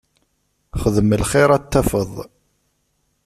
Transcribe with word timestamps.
Xdem 0.81 1.09
lxir 1.21 1.49
ad 1.51 1.63
t-tafeḍ. 1.63 2.13